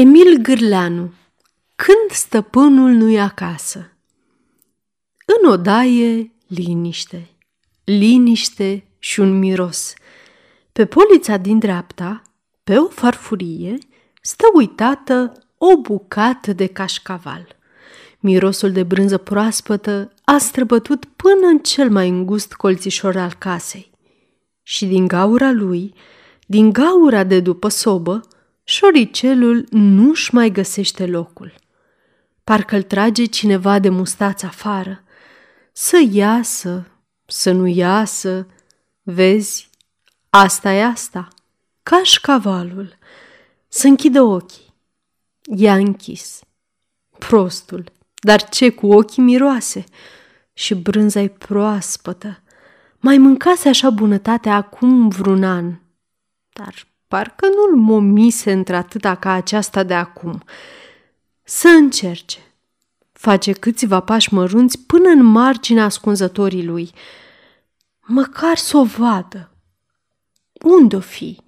[0.00, 1.12] Emil Gârleanu
[1.76, 3.92] Când stăpânul nu-i acasă
[5.26, 7.28] În odaie, liniște,
[7.84, 9.94] liniște și un miros.
[10.72, 12.22] Pe polița din dreapta,
[12.64, 13.78] pe o farfurie,
[14.22, 17.56] stă uitată o bucată de cașcaval.
[18.20, 23.90] Mirosul de brânză proaspătă a străbătut până în cel mai îngust colțișor al casei.
[24.62, 25.94] Și din gaura lui,
[26.46, 28.20] din gaura de după sobă,
[28.68, 31.54] șoricelul nu-și mai găsește locul.
[32.44, 35.02] Parcă-l trage cineva de mustață afară.
[35.72, 36.86] Să iasă,
[37.26, 38.46] să nu iasă,
[39.02, 39.70] vezi,
[40.30, 41.28] asta e asta,
[41.82, 42.98] ca cavalul.
[43.68, 44.74] Să închidă ochii.
[45.56, 46.40] I-a închis.
[47.18, 49.84] Prostul, dar ce cu ochii miroase?
[50.52, 52.42] Și brânza e proaspătă.
[52.98, 55.74] Mai mâncase așa bunătate acum vreun an,
[56.52, 60.42] dar parcă nu-l momise într-atâta ca aceasta de acum.
[61.42, 62.38] Să încerce.
[63.12, 66.90] Face câțiva pași mărunți până în marginea ascunzătorii lui.
[68.00, 69.50] Măcar să o vadă.
[70.52, 71.40] Unde-o fi?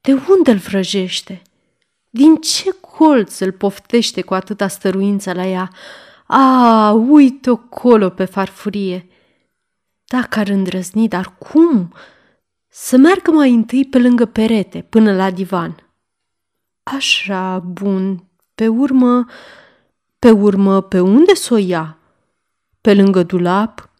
[0.00, 1.42] De unde îl vrăjește?
[2.10, 5.70] Din ce colț îl poftește cu atâta stăruință la ea?
[6.26, 9.08] A, uite-o colo pe farfurie.
[10.04, 11.92] Dacă ar îndrăzni, dar cum?
[12.76, 15.90] Să meargă mai întâi pe lângă perete, până la divan.
[16.82, 18.24] Așa, bun.
[18.54, 19.26] Pe urmă,
[20.18, 21.98] pe urmă, pe unde s-o ia?
[22.80, 23.90] Pe lângă dulap?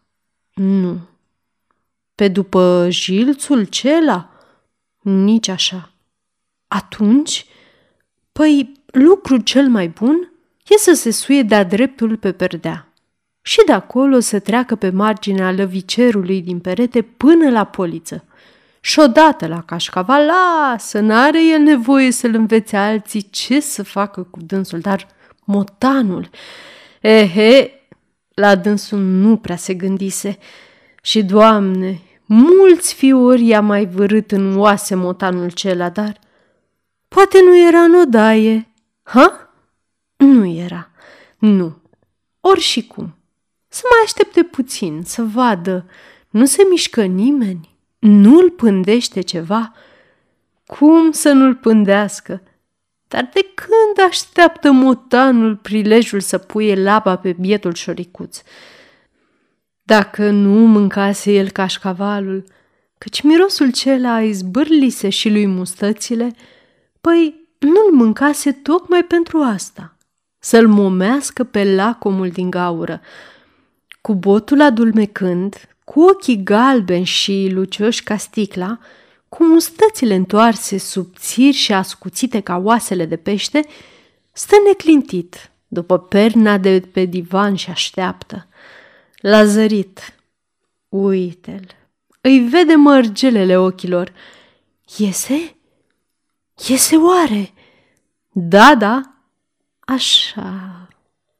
[0.53, 0.99] Nu.
[2.15, 4.29] Pe după jilțul cela?
[5.01, 5.91] Nici așa.
[6.67, 7.45] Atunci,
[8.31, 10.31] păi, lucru cel mai bun
[10.67, 12.93] e să se suie de-a dreptul pe perdea
[13.41, 18.23] și de acolo să treacă pe marginea lăvicerului din perete până la poliță–
[18.85, 24.39] și odată la cașcaval, lasă, n-are el nevoie să-l învețe alții ce să facă cu
[24.41, 25.07] dânsul, dar
[25.43, 26.29] motanul,
[27.01, 27.71] ehe,
[28.33, 30.37] la dânsul nu prea se gândise.
[31.01, 36.19] Și, Doamne, mulți fiori i-a mai vărât în oase motanul cela, dar
[37.07, 38.71] poate nu era în odaie.
[39.03, 39.53] Ha?
[40.15, 40.89] Nu era.
[41.37, 41.81] Nu.
[42.39, 43.15] Ori și cum.
[43.67, 45.85] Să mai aștepte puțin, să vadă.
[46.29, 47.74] Nu se mișcă nimeni.
[47.99, 49.73] Nu-l pândește ceva?
[50.65, 52.41] Cum să nu-l pândească?
[53.07, 58.41] Dar de când așteaptă motanul prilejul să puie laba pe bietul șoricuț?
[59.83, 62.43] Dacă nu mâncase el cașcavalul,
[62.97, 66.35] căci mirosul cela izbârlise și lui mustățile,
[67.01, 69.97] păi nu-l mâncase tocmai pentru asta,
[70.39, 73.01] să-l momească pe lacomul din gaură.
[74.01, 78.77] Cu botul adulmecând, cu ochii galbeni și lucioși ca sticla,
[79.29, 83.65] cu mustățile întoarse subțiri și ascuțite ca oasele de pește,
[84.31, 88.47] stă neclintit după perna de pe divan și așteaptă.
[89.15, 90.15] L-a zărit.
[90.89, 91.67] Uite-l.
[92.21, 94.13] Îi vede mărgelele ochilor.
[94.97, 95.55] Iese?
[96.67, 97.53] Iese oare?
[98.31, 99.01] Da, da.
[99.79, 100.87] Așa.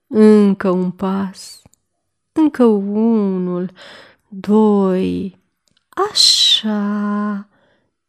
[0.08, 1.62] Încă un pas.
[2.32, 3.72] Încă unul
[4.28, 5.38] doi,
[6.12, 7.48] așa.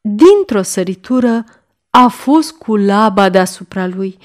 [0.01, 1.45] Dintr-o săritură
[1.91, 4.19] a fost cu laba deasupra lui.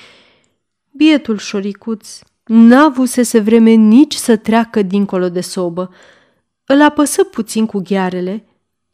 [0.91, 5.94] Bietul șoricuț n-avusese vreme nici să treacă dincolo de sobă.
[6.66, 8.46] Îl apăsă puțin cu ghearele,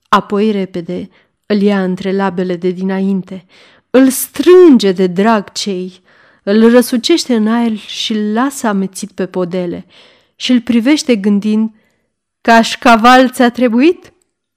[0.09, 1.09] apoi repede
[1.46, 3.46] îl ia între labele de dinainte,
[3.90, 6.02] îl strânge de drag cei,
[6.44, 9.86] îl răsucește în aer și îl lasă amețit pe podele
[10.36, 11.72] și îl privește gândind
[12.47, 14.13] Cașcaval ți-a trebuit?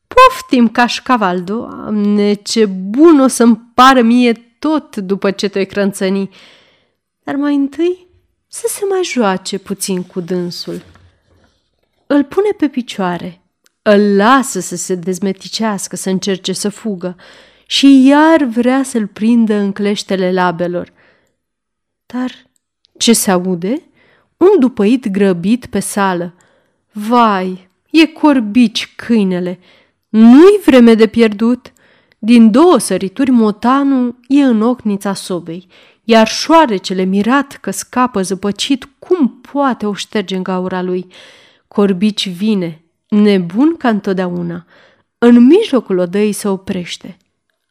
[0.06, 6.30] Poftim, cașcaval, doamne, ce bun o să-mi pară mie tot după ce te-ai crânțăni.
[7.22, 8.06] Dar mai întâi
[8.46, 10.82] să se mai joace puțin cu dânsul.
[12.06, 13.40] Îl pune pe picioare,
[13.82, 17.16] îl lasă să se dezmeticească, să încerce să fugă
[17.66, 20.92] și iar vrea să-l prindă în cleștele labelor.
[22.06, 22.30] Dar
[22.98, 23.82] ce se aude?
[24.36, 26.34] Un dupăit grăbit pe sală.
[26.92, 29.58] Vai, E corbici câinele.
[30.08, 31.72] Nu-i vreme de pierdut.
[32.18, 35.66] Din două sărituri, motanul e în ochnița sobei,
[36.04, 41.06] iar șoarecele mirat că scapă zăpăcit, cum poate o șterge în gaura lui?
[41.68, 44.66] Corbici vine, nebun ca întotdeauna.
[45.18, 47.16] În mijlocul odăii se oprește.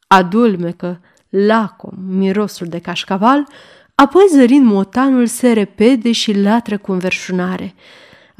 [0.08, 3.48] Adulmecă, lacom, mirosul de cașcaval,
[3.96, 7.74] apoi zărind motanul se repede și latră cu înverșunare.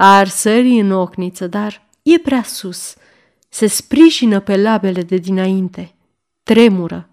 [0.02, 2.96] Ar sări în ochniță, dar e prea sus.
[3.50, 5.96] Se sprijină pe labele de dinainte.
[6.44, 7.10] Tremură.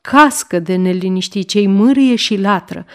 [0.00, 2.86] cască de neliniștii cei mârie și latră.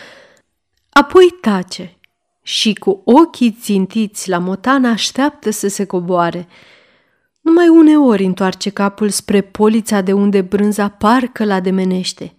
[0.89, 1.97] Apoi tace
[2.41, 6.47] și cu ochii țintiți la motan așteaptă să se coboare.
[7.41, 12.35] Numai uneori întoarce capul spre polița de unde brânza parcă la demenește.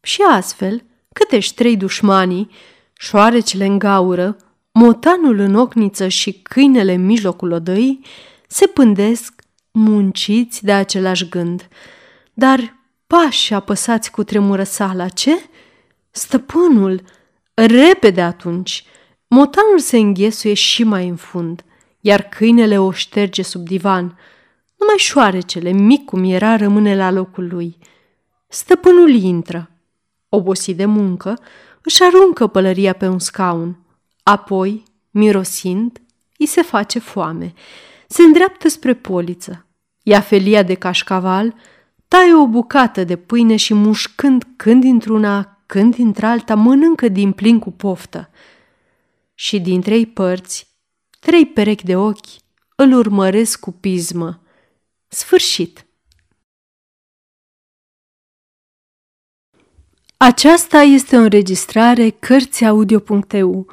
[0.00, 0.82] Și astfel,
[1.12, 2.50] câtești trei dușmanii,
[2.92, 4.36] șoarecele în gaură,
[4.78, 8.04] motanul în ochniță și câinele în mijlocul odăii,
[8.48, 11.68] se pândesc munciți de același gând.
[12.34, 12.76] Dar
[13.06, 15.48] pași apăsați cu tremură sala, ce?
[16.10, 17.02] Stăpânul!
[17.54, 18.84] Repede atunci!
[19.28, 21.64] Motanul se înghesuie și mai în fund,
[22.00, 24.18] iar câinele o șterge sub divan.
[24.78, 27.76] Numai șoarecele, mic cum era, rămâne la locul lui.
[28.48, 29.70] Stăpânul intră.
[30.28, 31.38] Obosit de muncă,
[31.82, 33.80] își aruncă pălăria pe un scaun.
[34.28, 36.00] Apoi, mirosind,
[36.38, 37.52] îi se face foame.
[38.08, 39.66] Se îndreaptă spre poliță.
[40.02, 41.54] Ia felia de cașcaval,
[42.08, 47.70] taie o bucată de pâine și mușcând când dintr-una, când dintr-alta, mănâncă din plin cu
[47.70, 48.30] poftă.
[49.34, 50.68] Și din trei părți,
[51.20, 52.36] trei perechi de ochi
[52.76, 54.42] îl urmăresc cu pismă.
[55.08, 55.86] Sfârșit!
[60.16, 63.66] Aceasta este o înregistrare Cărțiaudio.eu.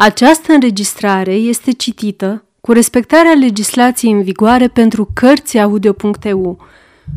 [0.00, 6.58] Această înregistrare este citită cu respectarea legislației în vigoare pentru Cărțiaudio.eu.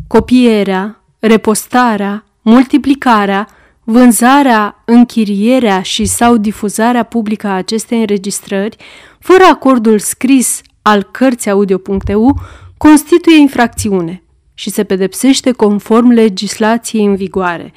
[0.06, 3.48] Copierea, repostarea, multiplicarea,
[3.84, 8.76] vânzarea, închirierea și sau difuzarea publică a acestei înregistrări,
[9.18, 12.40] fără acordul scris al Cărțiaudio.eu,
[12.76, 14.22] constituie infracțiune
[14.54, 17.72] și se pedepsește conform legislației în vigoare.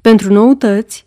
[0.00, 1.06] Pentru noutăți,